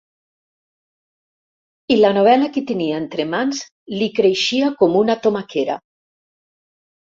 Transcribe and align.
I 1.95 1.97
la 1.99 2.09
novel·la 2.17 2.47
que 2.55 2.63
tenia 2.71 2.95
entre 3.01 3.27
mans 3.35 3.61
li 3.99 4.09
creixia 4.21 4.73
com 4.81 4.97
una 5.03 5.19
tomaquera. 5.27 5.77